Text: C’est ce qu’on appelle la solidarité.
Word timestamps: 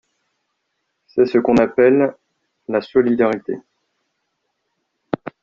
C’est 1.05 1.27
ce 1.27 1.37
qu’on 1.37 1.57
appelle 1.57 2.15
la 2.67 2.81
solidarité. 2.81 3.59